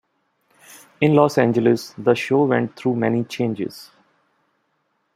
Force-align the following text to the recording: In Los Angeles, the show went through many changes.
In 1.01 1.13
Los 1.13 1.37
Angeles, 1.37 1.93
the 1.95 2.15
show 2.15 2.45
went 2.45 2.75
through 2.75 2.95
many 2.95 3.23
changes. 3.23 3.91